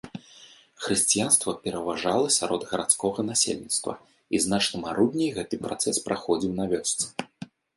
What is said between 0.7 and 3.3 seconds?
Хрысціянства пераважала сярод гарадскога